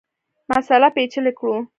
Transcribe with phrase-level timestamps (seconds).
[0.51, 1.55] مسأله پېچلې کړو.